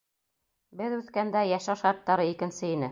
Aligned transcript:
Беҙ 0.79 0.95
үҫкәндә 1.01 1.47
йәшәү 1.53 1.81
шарттары 1.87 2.31
икенсе 2.37 2.73
ине. 2.77 2.79